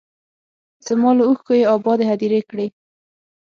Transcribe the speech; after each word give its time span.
زما 0.85 1.09
له 1.17 1.23
اوښکو 1.27 1.51
یې 1.59 1.69
ابادې 1.75 2.05
هدیرې 2.11 2.41
کړې 2.49 2.67